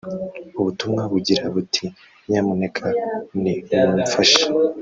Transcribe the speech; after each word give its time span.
ubutumwa 0.59 1.01
bugira 1.11 1.45
buti 1.53 1.85
“Nyamuneka 2.29 2.85
nimumfashe 3.41 4.43